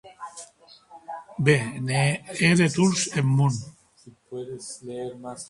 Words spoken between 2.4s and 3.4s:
de torns eth